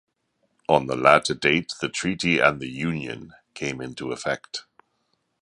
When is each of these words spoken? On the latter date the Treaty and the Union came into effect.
On 0.67 0.87
the 0.87 0.95
latter 0.95 1.35
date 1.35 1.73
the 1.79 1.87
Treaty 1.87 2.39
and 2.39 2.59
the 2.59 2.67
Union 2.71 3.35
came 3.53 3.79
into 3.79 4.11
effect. 4.11 4.63